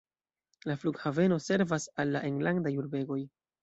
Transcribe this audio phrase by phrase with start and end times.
[0.71, 3.25] La flughaveno servas al la enlandaj urbegoj.